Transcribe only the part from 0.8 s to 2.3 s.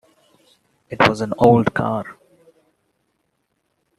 It was an old car.